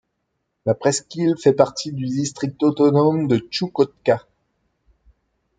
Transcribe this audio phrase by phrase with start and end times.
[0.65, 4.25] La presqu'île fait partie du district autonome de Tchoukotka.